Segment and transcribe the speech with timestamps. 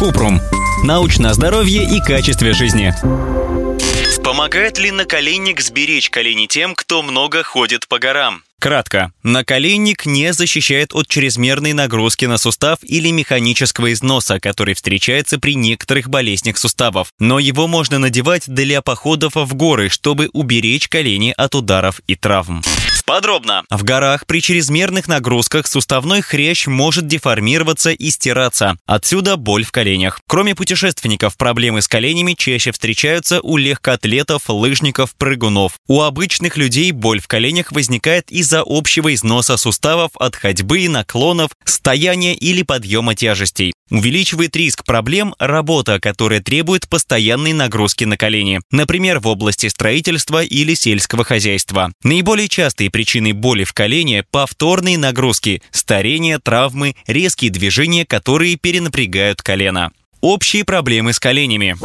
[0.00, 0.40] Купрум.
[0.82, 2.94] Научное здоровье и качестве жизни.
[4.24, 8.42] Помогает ли наколенник сберечь колени тем, кто много ходит по горам?
[8.58, 9.12] Кратко.
[9.22, 16.08] Наколенник не защищает от чрезмерной нагрузки на сустав или механического износа, который встречается при некоторых
[16.08, 17.12] болезнях суставов.
[17.18, 22.62] Но его можно надевать для походов в горы, чтобы уберечь колени от ударов и травм.
[23.10, 23.64] Подробно.
[23.70, 28.76] В горах при чрезмерных нагрузках суставной хрящ может деформироваться и стираться.
[28.86, 30.20] Отсюда боль в коленях.
[30.28, 35.72] Кроме путешественников, проблемы с коленями чаще встречаются у легкоатлетов, лыжников, прыгунов.
[35.88, 42.36] У обычных людей боль в коленях возникает из-за общего износа суставов от ходьбы, наклонов, стояния
[42.36, 43.72] или подъема тяжестей.
[43.90, 50.74] Увеличивает риск проблем работа, которая требует постоянной нагрузки на колени, например, в области строительства или
[50.74, 51.92] сельского хозяйства.
[52.04, 59.90] Наиболее частые причины боли в колене– повторные нагрузки, старение, травмы, резкие движения, которые перенапрягают колено.
[60.20, 61.76] Общие проблемы с коленями.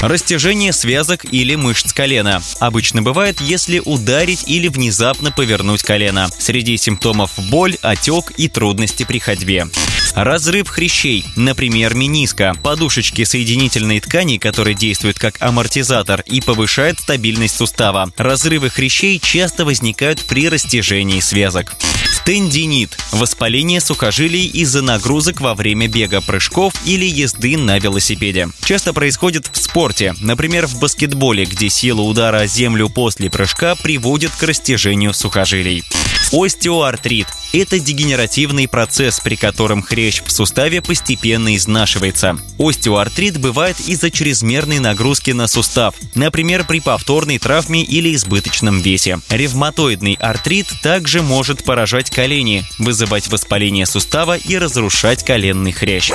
[0.00, 2.42] Растяжение связок или мышц колена.
[2.58, 6.28] Обычно бывает, если ударить или внезапно повернуть колено.
[6.36, 9.68] Среди симптомов боль, отек и трудности при ходьбе.
[10.14, 18.12] Разрыв хрящей, например, мениска, подушечки соединительной ткани, которые действуют как амортизатор и повышают стабильность сустава.
[18.16, 21.76] Разрывы хрящей часто возникают при растяжении связок.
[22.24, 28.48] Тендинит– воспаление сухожилий из-за нагрузок во время бега, прыжков или езды на велосипеде.
[28.64, 34.32] Часто происходит в спорте, например, в баскетболе, где сила удара о землю после прыжка приводит
[34.32, 35.84] к растяжению сухожилий.
[36.32, 42.38] Остеоартрит– это дегенеративный процесс, при котором хрящ в суставе постепенно изнашивается.
[42.58, 49.20] Остеоартрит бывает из-за чрезмерной нагрузки на сустав, например, при повторной травме или избыточном весе.
[49.28, 56.10] Ревматоидный артрит также может поражать колени, вызывать воспаление сустава и разрушать коленный хрящ.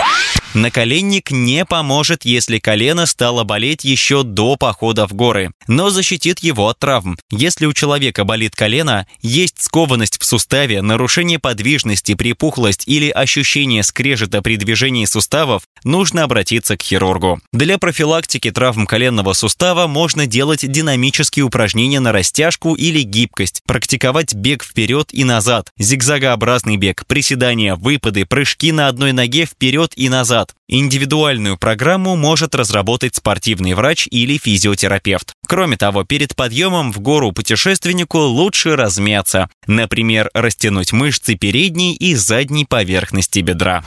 [0.55, 6.69] Наколенник не поможет, если колено стало болеть еще до похода в горы, но защитит его
[6.69, 7.19] от травм.
[7.30, 14.42] Если у человека болит колено, есть скованность в суставе, нарушение подвижности, припухлость или ощущение скрежета
[14.42, 17.39] при движении суставов, нужно обратиться к хирургу.
[17.54, 24.64] Для профилактики травм коленного сустава можно делать динамические упражнения на растяжку или гибкость, практиковать бег
[24.64, 30.55] вперед и назад, зигзагообразный бег, приседания, выпады, прыжки на одной ноге вперед и назад, назад.
[30.67, 35.33] Индивидуальную программу может разработать спортивный врач или физиотерапевт.
[35.49, 42.65] Кроме того, перед подъемом в гору путешественнику лучше размяться, например, растянуть мышцы передней и задней
[42.65, 43.83] поверхности бедра.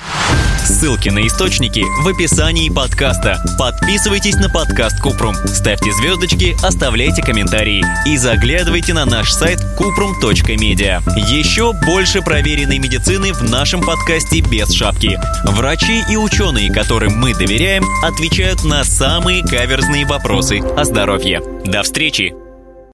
[0.65, 3.41] Ссылки на источники в описании подкаста.
[3.61, 11.01] Подписывайтесь на подкаст Купрум, ставьте звездочки, оставляйте комментарии и заглядывайте на наш сайт kuprum.media.
[11.31, 15.17] Еще больше проверенной медицины в нашем подкасте без шапки.
[15.45, 21.52] Врачи и ученые, которым мы доверяем, отвечают на самые каверзные вопросы о здоровье.
[21.65, 22.41] До встречи!